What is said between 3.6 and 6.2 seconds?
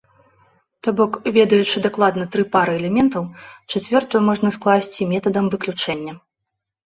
чацвёртую можна скласці метадам выключэння.